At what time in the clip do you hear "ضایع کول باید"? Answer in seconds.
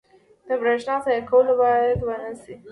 1.05-1.99